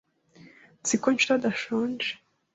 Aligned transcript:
Nzi 0.81 0.95
ko 1.01 1.07
Nshuti 1.13 1.31
adashonje. 1.37 2.11